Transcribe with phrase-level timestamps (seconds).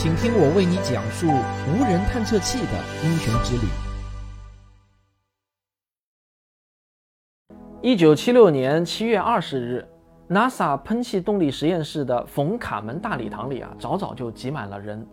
[0.00, 2.72] 请听我为你讲述无人探测器的
[3.02, 3.62] 英雄之旅。
[7.82, 9.84] 一九七六年七月二十日
[10.28, 15.04] ，NASA 喷气动力实验室的冯卡门大礼堂里啊，早早就挤满了人。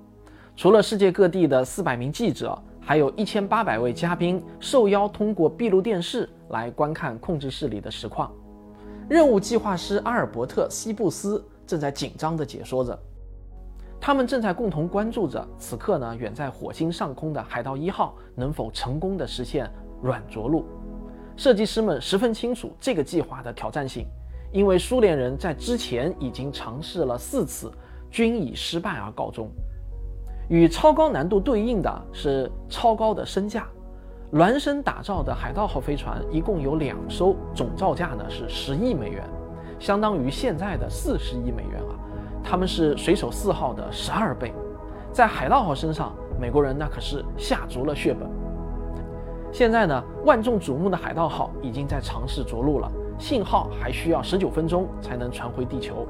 [0.56, 8.32] 除了世界各地的四百名记者，还有一千八百位嘉宾受邀通过闭路电视来观看控制室里的实况。
[9.10, 12.96] 任务计划师阿尔伯特·西布斯正在紧张地解说着。
[14.06, 19.68] 他们正在共同关注着此刻呢，远在火星上空的海盗一号能否成功的实现
[20.00, 20.64] 软着陆。
[21.36, 24.06] 设计师们十分清楚这个计划的挑战性，
[24.52, 27.72] 因为苏联人在之前已经尝试了四次，
[28.12, 29.50] 均以失败而告终。
[30.50, 33.68] 与超高难度对应的是超高的身价。
[34.32, 39.28] 孪生打造的海盗号飞船一共有两艘，总造价呢是十亿美元，
[39.80, 42.05] 相当于现在的四十亿美元啊。
[42.46, 44.54] 他们是水手四号的十二倍，
[45.12, 48.30] 在海盗号身上，美国人那可是下足了血本。
[49.52, 56.06] 现在呢，万众瞩目的海盗号已经在尝试着陆了，信号还需要十九分钟才能传回地球。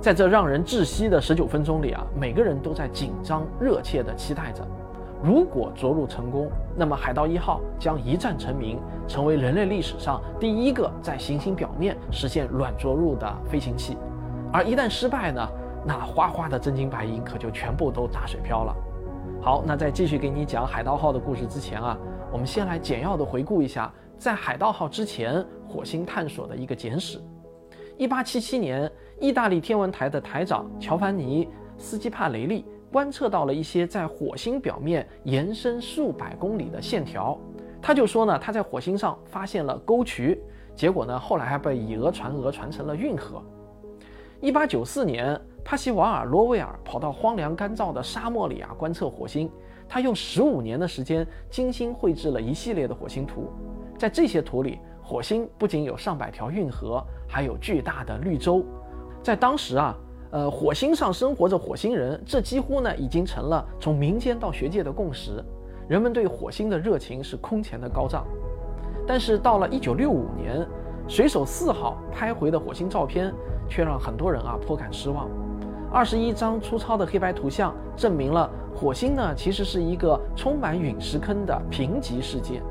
[0.00, 4.64] 在这让人窒息的十九分钟里啊，每个人都在紧张热切地期待着。
[5.22, 13.98] 如果着陆成功，那么海盗一号将一战成名，成为人类历史上第一个在行星表面实现软着陆的飞行器。
[14.52, 15.46] 而一旦失败呢？
[15.84, 18.76] 那花花的真金白银可就全部都打水漂了。
[19.42, 21.96] 好，那在继续给你讲海盗号的故事之前啊，
[22.30, 27.18] 我们先来简要的回顾一下，在海盗号之前火星探索的一个简史。
[27.96, 37.38] 一八七七年，意大利天文台的台长乔凡尼斯基帕雷利观测到了一些在火星表面延伸数百公里的线条，
[37.80, 40.38] 他就说呢，他在火星上发现了沟渠，
[40.74, 43.42] 结果呢，后来还被以讹传讹，传成了运河。
[44.42, 45.40] 一八九四年。
[45.70, 49.48] 帕西瓦尔·罗威尔跑到荒凉干燥的沙漠里啊，观测火星。
[49.88, 53.48] 他用十五年的时间精心绘制了一系列的火星图。
[53.96, 58.64] 在这些图里，火星不仅有上百条运河，还有巨大的绿洲。
[59.22, 59.96] 在当时啊，
[60.32, 65.40] 呃，火星上生活着火星人，这几乎呢已经成了从民间到学界的共识。
[65.88, 68.26] 人们对火星的热情是空前的高涨。
[69.06, 70.66] 但是到了一九六五年，
[71.06, 73.32] 水手四号拍回的火星照片
[73.68, 75.30] 却让很多人啊颇感失望。
[75.92, 82.62] 二十一张粗糙的黑白图像证明了火星呢其实是一个充满陨石坑的贫瘠世界，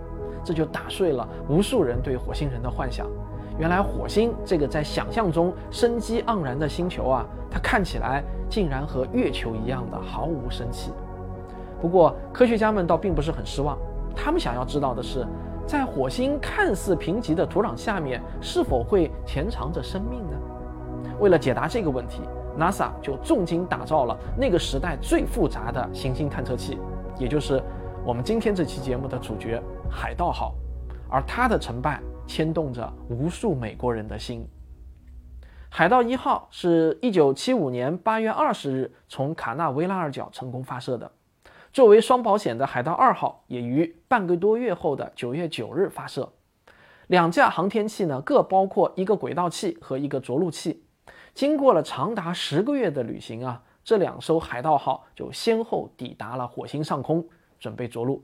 [0.42, 3.06] 这就打碎了无数人对火星人的幻想。
[3.58, 10.92] 原来火星这个在想象中生机盎然的星球啊，它看起来竟然和月球一样的毫无生气。
[11.82, 13.78] 不过科学家们倒并不是很失望，
[14.16, 15.28] 他们想要知道的是，
[15.68, 20.38] 在火星看似贫瘠的土壤下面是否会潜藏着生命呢？
[21.20, 22.22] 为了解答这个问题。
[22.60, 26.78] NASA 就重金打造了那个时代最复杂的行星探测器，
[27.18, 27.64] 也就是
[28.06, 30.54] 我们今天这期节目的主角——海盗号。
[31.12, 34.48] 而它的成败牵动着无数美国人的心。
[35.70, 41.12] 海盗一号是一九七五年八月二十日从卡纳维拉尔角成功发射的，
[41.74, 46.32] 作为双保险的海盗二号也于半个多月后的九月九日发射。
[47.08, 50.84] 两架航天器呢，各包括一个轨道器和一个着陆器。
[51.34, 57.26] 经过了长达十个月的旅行啊，这两艘海盗号就先后抵达了火星上空，
[57.60, 58.24] 准备着陆。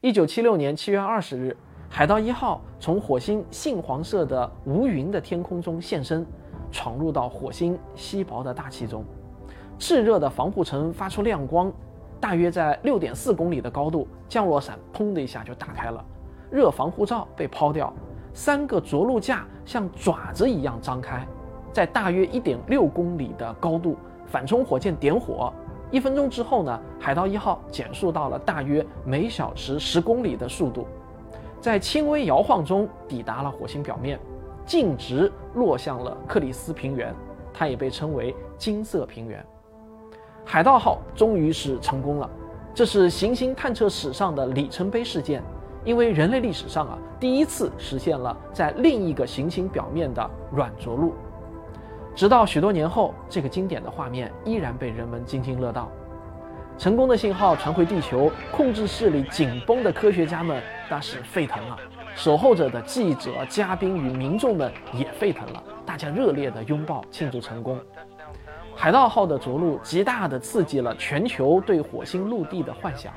[0.00, 1.56] 一九七六年七月二十日，
[1.88, 6.26] 海盗一号从火星杏黄色的无云的天空中现身，
[6.70, 9.04] 闯入到火星稀薄的大气中。
[9.78, 11.72] 炽热的防护层发出亮光，
[12.20, 16.04] 大约在六点四公里的高度，降落伞砰的一下就打开了，
[16.50, 17.92] 热防护罩被抛掉，
[18.32, 21.26] 三个着陆架像爪子一样张开。
[21.72, 23.96] 在大约一点六公里的高度，
[24.26, 25.52] 反冲火箭点火，
[25.90, 30.86] 一分钟之后呢，海盗一号减速到了大约每小时十公里的速度，
[31.60, 34.20] 在轻微摇晃中抵达了火星表面，
[34.66, 37.14] 径直落向了克里斯平原，
[37.54, 39.44] 它也被称为金色平原。
[40.44, 42.28] 海盗号终于是成功了，
[42.74, 45.42] 这是行星探测史上的里程碑事件，
[45.84, 51.14] 因为人类历史上啊第一次实现了在另一个行星表面的软着陆。
[52.14, 55.90] 直到许多年后，这个经典的画面依然被人们津津乐道。
[56.78, 61.76] 成功的信号传回地球，控制室里紧绷的科学家们那是沸腾了，
[62.14, 67.78] 守候着的记者、嘉宾与民众们也沸腾了，大家热烈的拥抱庆祝成功。
[68.74, 73.12] 海盗号的着陆极大地刺激了全球对火星陆地的幻想。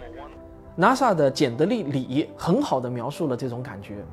[0.77, 4.03] NASA 的简德利里很好地描述了这种感觉。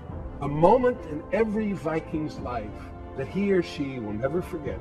[0.40, 2.62] A moment in every Viking's life.
[3.16, 4.78] That he or she will never forget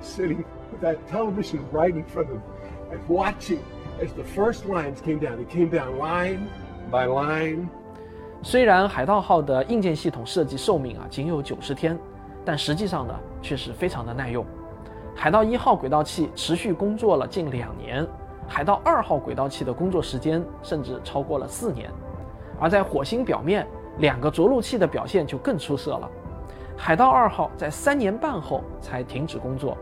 [0.00, 2.42] sitting with that television right in front of them
[2.92, 3.60] as watching
[4.02, 5.38] as the first lines came down.
[5.38, 6.48] It came down line
[6.90, 7.68] by line.
[8.42, 11.98] 虽然海盗号的硬件系统设计寿命啊仅有九十天，
[12.44, 14.44] 但实际上呢却是非常的耐用。
[15.16, 18.06] 海盗一号轨道器持续工作了近两年，
[18.46, 21.90] 海盗二号轨道器的工作时间甚至超过了四年。
[22.60, 23.66] 而在火星表面，
[23.98, 26.10] 两个着陆器的表现就更出色了。
[26.76, 29.76] 海盗二号在三年半后才停止工作，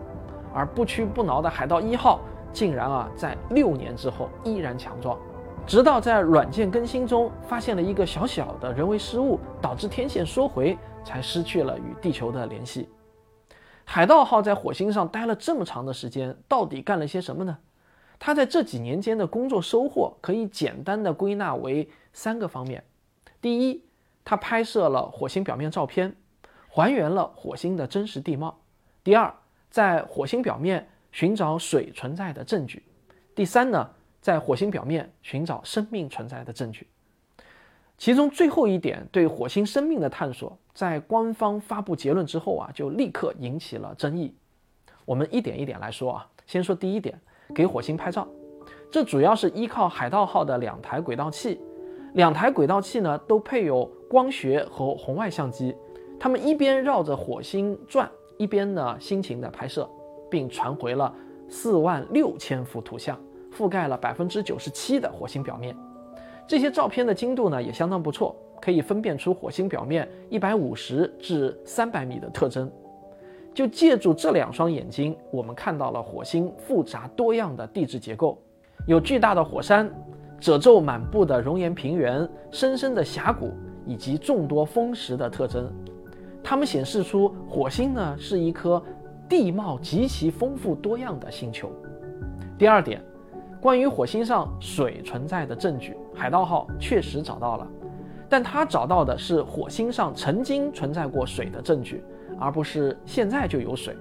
[0.54, 2.20] 而不屈不挠的海盗一号
[2.52, 5.18] 竟然啊在六年之后依然强壮。
[5.66, 12.88] 直到在软件更新中发现了一个小小的人为失误，导致天线缩回，才失去了与地球的联系。
[13.84, 17.58] 海盗号在火星上待了这么长的时间，到底干了些什么呢？
[18.18, 22.84] 它在这几年间的工作收获可以简单的归纳为三个方面：
[23.40, 23.84] 第一，
[24.24, 26.14] 它拍摄了火星表面照片，
[26.74, 28.50] 还原了火星的真实地貌；
[29.04, 29.30] 第二，
[29.68, 32.78] 在火星表面寻找水存在的证据；
[33.34, 33.86] 第三呢？
[34.22, 36.86] 在火星表面寻找生命存在的证据，
[37.98, 44.32] 其中最后一点对火星生命的探索，在官方发布结论之后啊，就立刻引起了争议。
[45.04, 47.20] 我们一点一点来说啊，先说第一点，
[47.52, 48.26] 给火星拍照，
[48.92, 51.60] 这主要是依靠海盗号的两台轨道器，
[52.14, 55.74] 两台轨道器呢都配有光学和红外相机，
[56.22, 59.90] 他们一边绕着火星转，一边呢辛勤的拍摄，
[60.30, 61.12] 并传回了
[61.48, 63.18] 四万六千幅图像。
[63.50, 65.76] 覆盖了百分之九十七的火星表面，
[66.46, 72.70] 这些照片的精度呢也相当不错，可以分辨出火星表面一百五十至三百米的特征。
[73.52, 78.38] 就借助这两双眼睛，我们看到了火星复杂多样的地质结构，
[78.86, 79.92] 有巨大的火山、
[80.38, 83.50] 褶皱满布的熔岩平原、深深的峡谷
[83.84, 85.68] 以及众多风蚀的特征。
[86.42, 88.82] 它们显示出火星呢是一颗
[89.28, 91.70] 地貌极其丰富多样的星球。
[92.58, 93.00] 第二点。
[93.60, 97.68] 关于火星上水存在的证据，海盗号确实找到了，
[98.28, 102.02] 但它找到的是火星上曾经存在过水的证据，
[102.40, 103.96] 而不是现在就有水。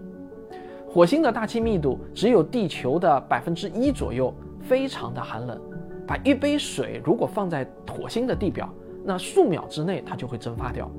[0.90, 5.62] 火星的大气密度只有地球的百分之一左右，非常的寒冷。
[6.08, 8.68] 把一杯水如果放在火星的地表，
[9.06, 10.90] 那数秒之内它就会蒸发掉。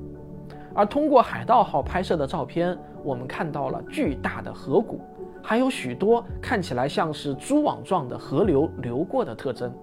[0.75, 4.99] 而通过海盗号拍摄的照片，我们看到了巨大的河谷。
[5.41, 9.73] 还有许多看起来像是蛛网状的河流流过的特征，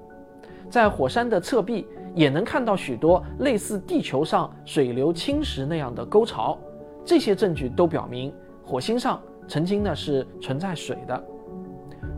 [0.71, 6.57] 在火山的侧壁也能看到许多类似地球上水流侵蚀那样的沟槽，
[7.05, 8.33] 这些证据都表明
[8.65, 11.25] 火星上曾经呢是存在水的。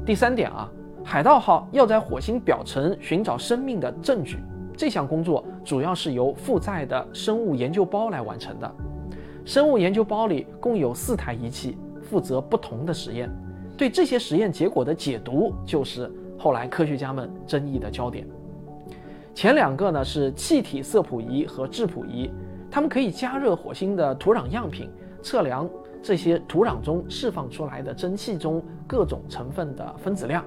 [0.06, 0.70] 第三点啊，
[1.04, 4.38] 海盗号要在火星表层寻找生命的证据，
[4.82, 8.68] 这项工作主要是由负载的生物研究包来完成的。
[9.44, 11.78] 生物研究包里共有四台仪器。
[12.02, 13.30] 负责不同的实验，
[13.78, 18.26] 对这些实验结果的解读就是后来科学家们争议的焦点。
[19.32, 22.28] 前两个呢是气体色谱仪和质谱仪，
[22.68, 24.90] 它们可以加热火星的土壤样品，
[25.22, 25.70] 测量
[26.02, 30.44] 这些土壤中释放出来的蒸汽中各种成分的分子量，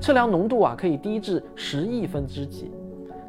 [0.00, 2.70] 测量浓度啊可以低至十亿分之几。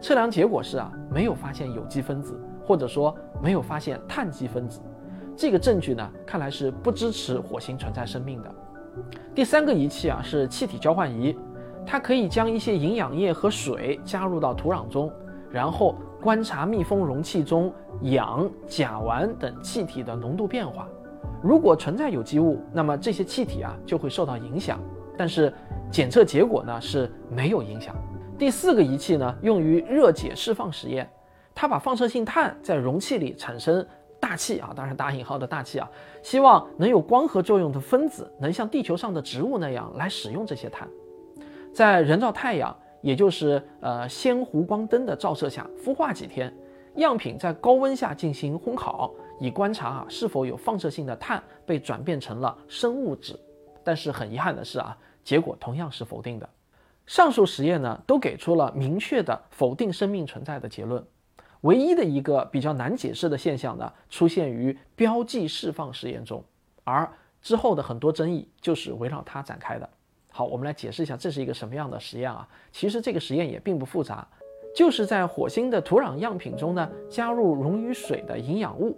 [0.01, 4.81] 测量结果是啊没有发现有机分子，或者说没有发现碳基分子。
[5.37, 8.51] 这个证据呢，看来是不支持火星存在生命的。
[9.33, 11.37] 第三个仪器啊是气体交换仪，
[11.85, 15.11] 它可以将一些营养液和水加入到土壤中，
[15.49, 17.71] 然后观察密封容器中
[18.01, 20.87] 氧、甲烷等气体的浓度变化。
[21.41, 24.79] 如果存在有机物，那么这些气体啊就会受到影响。
[25.17, 25.53] 但是
[25.91, 27.95] 检测结果呢是没有影响。
[28.41, 31.07] 第四个仪器呢用于热解释放实验，
[31.53, 33.85] 它把放射性碳在容器里产生。
[34.19, 35.87] 大气啊，当然打引号的大气啊，
[36.23, 40.87] 希望能有光合作用的分子能像地球上的植物那样来使用这些碳，
[41.71, 46.51] 在人造太阳，也就是呃鲜湖光灯的照射下孵化几天，
[46.95, 53.39] 样品在高温下进行烘烤，以观察啊是否有放射性的碳被转变成了生物质。
[53.83, 56.49] 但是很遗憾的是啊，结果同样是否定的。
[57.11, 61.05] 上述实验呢，都给出了明确的否定生命存在的结论。
[61.59, 66.41] 唯一的一个比较难解释的现象呢，出现于标记释放实验中，
[66.85, 67.05] 而
[67.41, 69.89] 之后的很多争议就是围绕它展开的。
[70.31, 72.47] 好，我们来解释一下这是一个什么样的实验啊？
[72.71, 74.25] 其实这个实验也并不复杂，
[74.73, 78.97] 就是在火星的土壤样品中呢，加入溶于水的营养物，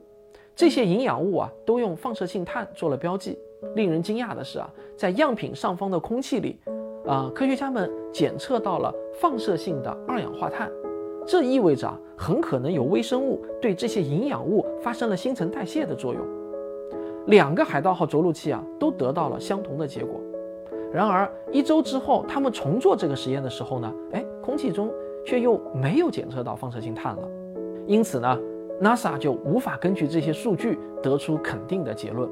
[0.55, 3.39] 这些营养物啊都用放射性碳做了标记。
[3.75, 6.59] 令人惊讶的是啊，在样品上方的空气里，
[7.05, 10.71] 啊，科学家们检测到了放射性的二氧化碳。
[11.25, 16.21] 这意味着，很可能有微生物对这些营养物发生了新陈代谢的作用。
[17.27, 20.19] 两个海盗号着陆器啊，都得到了相同的结果。
[20.93, 24.91] 然而一周之后，他们重做这个实验的时候呢，哎，空气中
[25.25, 27.27] 却又没有检测到放射性碳了。
[27.87, 28.39] 因此呢
[28.81, 32.29] ，NASA 就无法根据这些数据得出肯定的结论。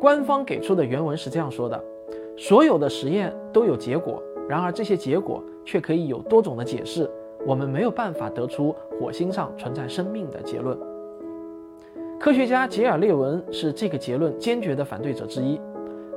[0.00, 1.82] 官方给出的原文是这样说的：
[2.36, 7.10] 所有的实验都有结果，然而这些结果却可以有多种的解释。
[7.46, 10.76] 我们没有办法得出火星上存在生命的结论。
[12.18, 15.60] 科学家杰尔列文是这个结论坚决的反对者之一。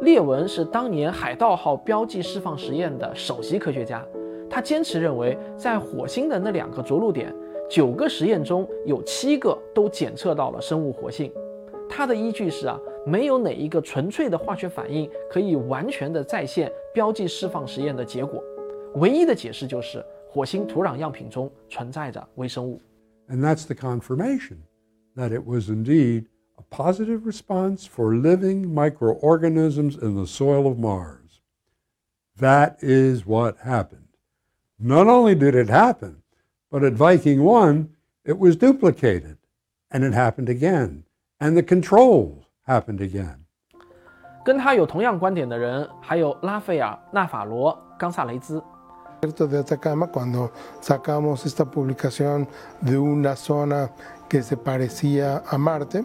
[0.02, 4.04] 列文是当年海盗号标记释放实验的首席科学家，
[4.50, 7.34] 他坚持认为，在火星的那两个着陆点，
[7.70, 11.32] 九个实验中有七个都检测到了生物活性。
[11.88, 18.43] 他的依据是啊，没有哪一个纯粹的化学反应可以完全的再现标记释放实验的结果。
[18.95, 22.81] 唯一的解释就是火星土壤样品中存在着微生物。
[23.28, 24.59] And that's the confirmation
[25.16, 26.26] that it was indeed
[26.59, 31.40] a positive response for living microorganisms in the soil of Mars.
[32.38, 34.09] That is what happened.
[34.78, 36.23] Not only did it happen,
[36.71, 37.90] but at Viking 1,
[38.25, 39.38] it was duplicated.
[39.90, 41.04] And it happened again.
[41.40, 43.45] And the controls happened again.
[44.45, 48.62] 跟他有同样观点的人还有拉斐尔、纳法罗、冈萨雷兹。
[49.33, 52.47] de Atacama cuando sacamos esta publicación
[52.83, 53.90] de una zona
[54.28, 56.04] que se parecía a Marte,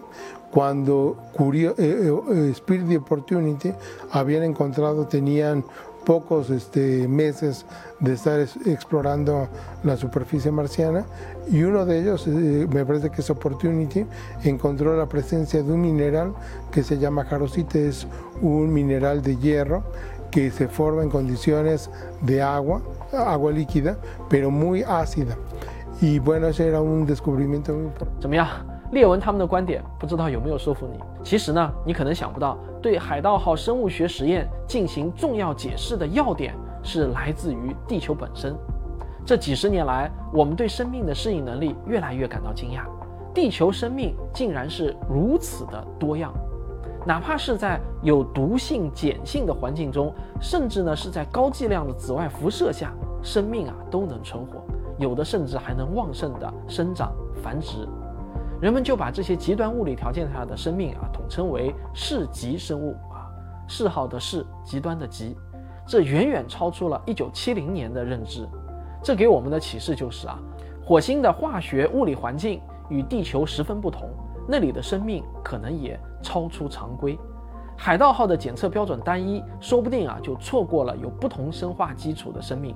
[0.50, 3.72] cuando Curio, eh, eh, Spirit Opportunity
[4.10, 5.64] habían encontrado, tenían
[6.05, 7.65] pocos este, meses
[7.99, 9.49] de estar explorando
[9.83, 11.05] la superficie marciana
[11.51, 14.05] y uno de ellos, eh, me parece que es Opportunity,
[14.43, 16.33] encontró la presencia de un mineral
[16.71, 18.07] que se llama jarosite, es
[18.41, 19.83] un mineral de hierro
[20.31, 21.89] que se forma en condiciones
[22.21, 22.81] de agua,
[23.11, 23.97] agua líquida,
[24.29, 25.37] pero muy ácida.
[26.01, 28.21] Y bueno, ese era un descubrimiento muy importante.
[28.95, 30.97] 列文他们的观点不知道有没有说服你？
[31.21, 38.55] 其实呢，你可能想不到，对海盗号生物学实验进行重要解释的要点是来自于地球本身。
[39.25, 42.85] 这几十年来，我们对生命的适应能力越来越感到惊讶。
[43.33, 46.33] 地球生命竟然是如此的多样。
[47.05, 50.09] 哪怕是在有毒性碱性的环境中，
[50.39, 54.63] 甚至呢是在高剂量的紫外辐射下，生命啊都能存活，
[54.97, 57.11] 有的甚至还能旺盛的生长
[57.43, 57.85] 繁殖。
[58.65, 63.29] 人们就把这些极端物理条件下的生命啊统称为视极生物啊，
[63.67, 65.37] 嗜好的嗜，极端的极，
[65.85, 68.49] 这远远超出了一九七零年的认知。
[69.03, 70.39] 这给我们的启示就是啊，
[70.83, 74.09] 火星的化学物理环境与地球十分不同。
[74.47, 77.19] 那里的生命可能也超出常规，
[77.77, 82.75] 海盗号的检测标准单一，说不定啊就错过了有不同生化基础的生命。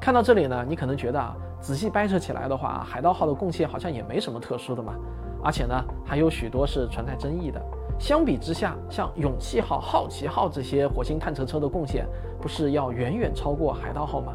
[0.00, 4.94] 看到这里呢，你可能觉得啊，仔细掰扯起来的话，海盗号的贡献好像也没什么特殊的嘛，
[5.42, 5.74] 而且呢
[6.04, 7.60] 还有许多是存在争议的。
[7.98, 12.06] 相比之下，像勇气号、好奇号这些火星探测车的贡献，
[12.40, 14.32] 不是要远远超过海盗号吗？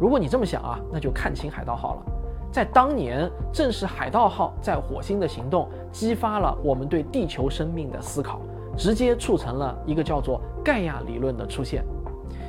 [0.00, 2.02] 如果你这么想啊，那就看清海盗号了。
[2.50, 8.40] 在当年，正是海盗号在火星的行动，激发了我们对地球生命的思考，
[8.76, 11.84] 直接促成了一个叫做盖亚理论的出现。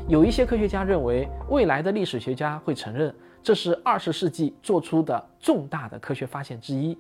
[0.08, 6.98] 有一些科学家认为，未来的历史学家会承认，这是二十世纪做出的重大的科学发现之一。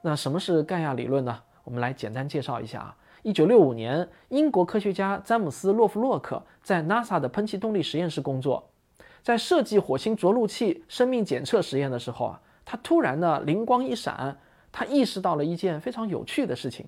[0.00, 1.42] 那什么是盖亚理论呢？
[1.64, 2.96] 我们来简单介绍一下啊。
[3.22, 8.70] 一九六五年，英国科学家詹姆斯·洛夫洛克在 NASA 的喷气动力实验室工作。
[9.24, 14.38] 在设计火星着陆器生命检测实验的时候啊，他突然呢灵光一闪，
[14.70, 16.86] 他意识到了一件非常有趣的事情。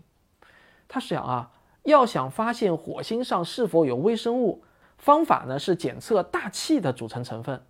[0.86, 1.50] 他想啊，
[1.82, 4.62] 要想发现火星上是否有微生物，
[4.96, 7.60] 方法呢是检测大气的组成成分。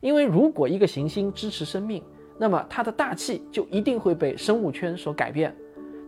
[0.00, 2.02] 因为如果一个行星支持生命，
[2.38, 5.54] 那么它的大气就一定会被生物圈所改变。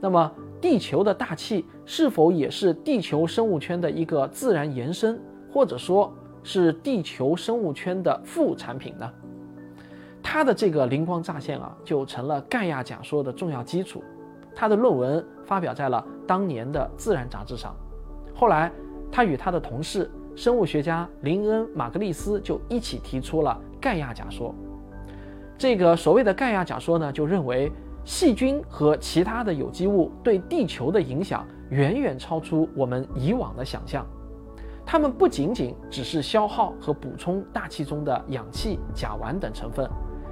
[0.00, 5.20] 那么地球的大气是否也是地球生物圈的一个自然延伸，
[5.52, 6.12] 或者说？
[6.44, 9.10] 是地球生物圈的副产品呢？
[10.22, 14.02] 他的这个灵光乍现啊，就成了盖亚假说的重要基础。
[14.54, 17.74] 他的论文发表在了当年的《自然》杂志上。
[18.34, 18.72] 后来，
[19.10, 24.54] 他与他的同事生物学家林恩·马格利斯就一起提出了盖亚假说。
[25.56, 27.72] 这个所谓的盖亚假说呢，就认为
[28.04, 34.06] 细菌和其他的有机物对地球的影响远远超出我们以往的想象。
[34.86, 39.86] 它们不仅仅只是消耗和补充大气中的氧气、甲烷等成分，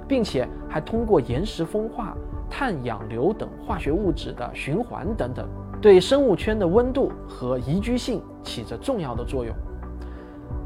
[0.07, 2.15] 并且还通过岩石风化、
[2.49, 5.47] 碳氧流等化学物质的循环等等，
[5.79, 9.55] 对生物圈的温度和宜居性起着重要的作用。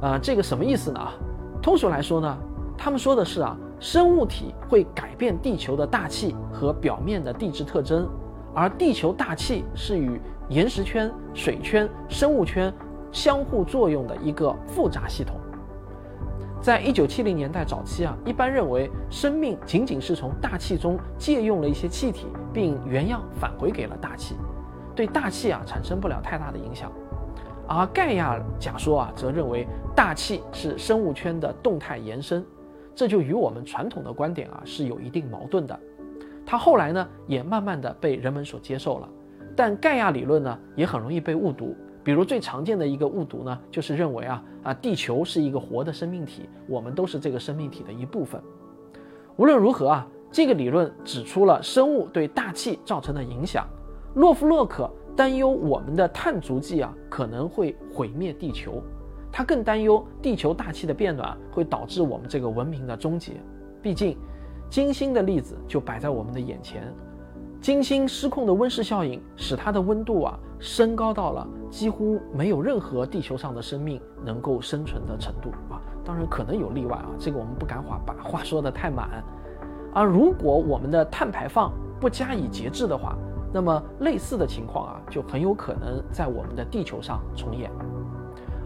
[0.01, 1.01] 啊，这个什么意思呢？
[1.61, 2.37] 通俗来说呢，
[2.83, 8.09] 他们说的是啊，生物体会改变地球的大气和表面的地质特征，
[8.55, 10.19] 而地球大气是与
[10.49, 12.73] 岩石圈、水圈、生物圈。
[13.11, 15.35] 相互作用的一个复杂系统。
[16.61, 24.37] 在一九七零年代早期啊，一般认为生命仅仅是从大气中借用了一些气体，并原样返回给了大气，
[24.95, 26.89] 对大气啊产生不了太大的影响。
[27.67, 32.41] 而盖亚假说啊，则认为大气是生物圈的动态延伸，
[32.95, 35.79] 这就与我们传统的观点啊是有一定矛盾的。
[36.45, 39.09] 它后来呢，也慢慢的被人们所接受了，
[39.55, 41.75] 但盖亚理论呢，也很容易被误读。
[42.03, 48.41] 比如最常见的一个误读呢，就是认为啊啊，地球是一个活的生命体，我们都是这个生命体的一部分。
[49.37, 53.67] 无论如何啊，这个理论指出了生物对大气造成的影响。
[54.15, 58.81] 洛夫洛克担忧我们的碳足迹啊可能会毁灭地球，
[59.31, 63.33] 他更担忧地球大气的变暖会导致我们这个文明的终结。
[63.81, 64.17] 毕竟，
[64.69, 66.93] 金星的例子就摆在我们的眼前。
[67.61, 75.79] 金星失控的温室效应使它的温度啊升高到了几乎没有任何地球上的生命能够生存的程度啊！
[76.03, 79.23] 当然可能有例外啊，这个我们不敢话把话说的太满。
[79.93, 83.15] 而如果我们的碳排放不加以节制的话，
[83.53, 87.69] 那么类似的情况啊就很有可能在我们的地球上重演。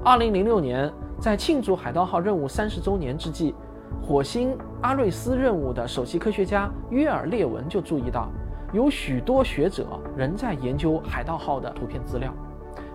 [0.08, 3.56] 二零零六年，在庆祝海盗号任务三十周年之际，
[4.04, 8.30] 火星阿瑞斯任务的首席科学家约尔列文就注意到。
[8.72, 12.32] 有许多学者仍在研究海盗号的图片资料，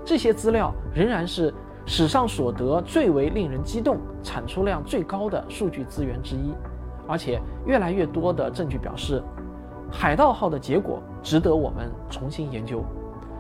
[0.05, 1.53] 这些资料仍然是
[1.85, 6.55] 史上所得最为令人激动、产出量最高的数据资源之一。
[7.09, 9.21] 而且，越来越多的证据表示，
[9.91, 12.85] 海盗号的结果值得我们重新研究。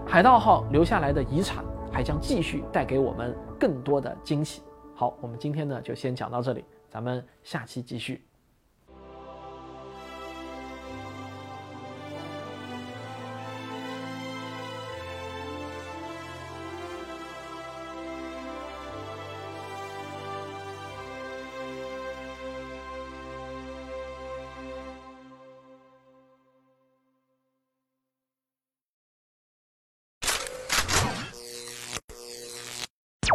[0.04, 4.62] 海盗号留下来的遗产还将继续带给我们更多的惊喜。
[4.94, 8.24] 好，我们今天呢就先讲到这里，咱们下期继续。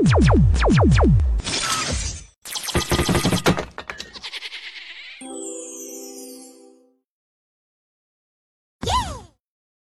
[0.05, 1.34] You